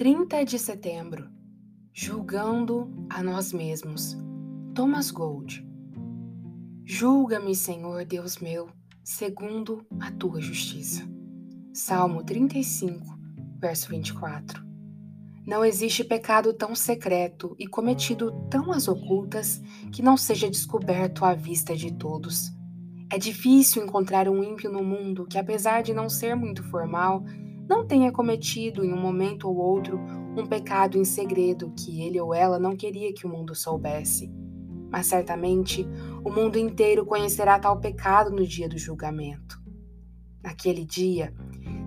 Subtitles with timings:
[0.00, 1.28] 30 de setembro
[1.92, 4.16] Julgando a nós mesmos.
[4.74, 5.62] Thomas Gold.
[6.86, 8.70] Julga-me, Senhor Deus meu,
[9.04, 11.06] segundo a tua justiça.
[11.74, 13.04] Salmo 35,
[13.60, 14.64] verso 24.
[15.46, 19.60] Não existe pecado tão secreto e cometido tão às ocultas
[19.92, 22.50] que não seja descoberto à vista de todos.
[23.12, 27.22] É difícil encontrar um ímpio no mundo que, apesar de não ser muito formal,
[27.70, 29.96] não tenha cometido em um momento ou outro
[30.36, 34.28] um pecado em segredo que ele ou ela não queria que o mundo soubesse.
[34.90, 35.86] Mas certamente
[36.24, 39.62] o mundo inteiro conhecerá tal pecado no dia do julgamento.
[40.42, 41.32] Naquele dia,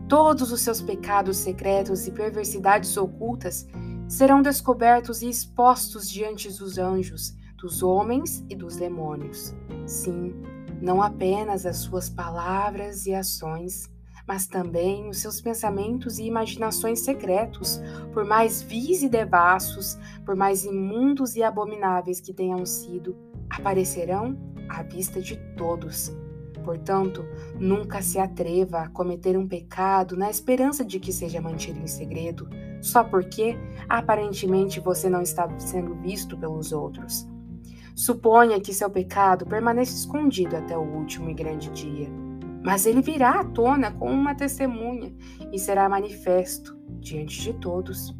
[0.07, 3.67] todos os seus pecados secretos e perversidades ocultas
[4.07, 9.53] serão descobertos e expostos diante dos anjos, dos homens e dos demônios.
[9.85, 10.33] Sim,
[10.81, 13.91] não apenas as suas palavras e ações,
[14.27, 17.81] mas também os seus pensamentos e imaginações secretos,
[18.13, 23.15] por mais vis e devassos, por mais imundos e abomináveis que tenham sido,
[23.49, 24.37] aparecerão
[24.69, 26.11] à vista de todos.
[26.63, 27.25] Portanto,
[27.59, 32.47] nunca se atreva a cometer um pecado na esperança de que seja mantido em segredo,
[32.81, 33.57] só porque
[33.89, 37.27] aparentemente você não está sendo visto pelos outros.
[37.93, 42.22] Suponha que seu pecado permaneça escondido até o último e grande dia
[42.63, 45.13] mas ele virá à tona como uma testemunha
[45.51, 48.15] e será manifesto diante de todos.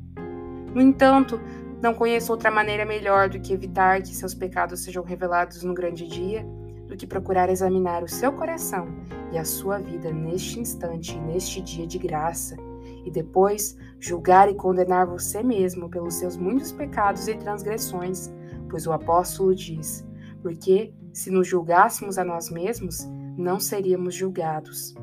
[0.74, 1.40] No entanto,
[1.82, 6.08] não conheço outra maneira melhor do que evitar que seus pecados sejam revelados no grande
[6.08, 6.46] dia,
[6.88, 8.88] do que procurar examinar o seu coração
[9.32, 12.56] e a sua vida neste instante e neste dia de graça,
[13.06, 18.32] e depois julgar e condenar você mesmo pelos seus muitos pecados e transgressões,
[18.70, 20.06] pois o apóstolo diz:
[20.42, 24.94] porque se nos julgássemos a nós mesmos, não seríamos julgados.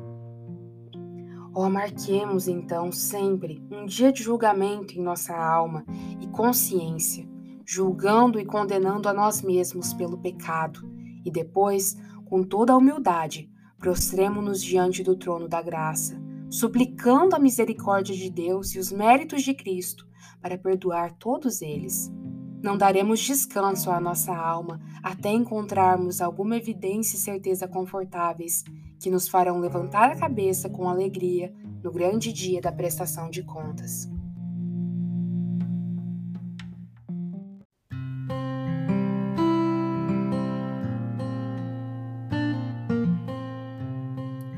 [1.53, 5.85] Oh, marquemos então sempre um dia de julgamento em nossa alma
[6.21, 7.27] e consciência,
[7.65, 10.89] julgando e condenando a nós mesmos pelo pecado,
[11.25, 18.15] e depois, com toda a humildade, prostremo-nos diante do trono da graça, suplicando a misericórdia
[18.15, 20.07] de Deus e os méritos de Cristo
[20.41, 22.11] para perdoar todos eles
[22.61, 28.63] não daremos descanso à nossa alma até encontrarmos alguma evidência e certeza confortáveis
[28.99, 31.51] que nos farão levantar a cabeça com alegria
[31.83, 34.07] no grande dia da prestação de contas.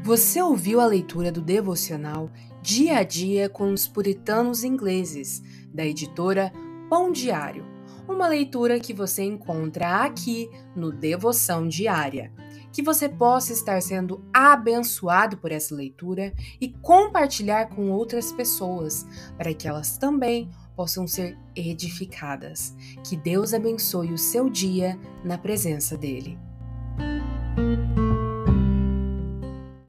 [0.04, 2.30] Você ouviu a leitura do devocional
[2.62, 5.42] Dia a Dia com os Puritanos Ingleses,
[5.74, 6.52] da editora
[6.90, 7.73] Pão Diário
[8.08, 12.32] uma leitura que você encontra aqui no Devoção Diária.
[12.72, 19.06] Que você possa estar sendo abençoado por essa leitura e compartilhar com outras pessoas,
[19.38, 22.76] para que elas também possam ser edificadas.
[23.04, 26.38] Que Deus abençoe o seu dia na presença dEle.